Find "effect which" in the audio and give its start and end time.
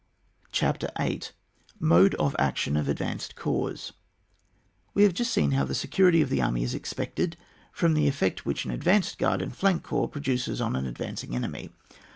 8.07-8.65